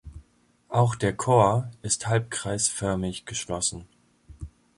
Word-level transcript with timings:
Auch 0.67 0.95
der 0.95 1.15
Chor 1.15 1.69
ist 1.83 2.07
halbkreisförmig 2.07 3.25
geschlossen. 3.27 3.87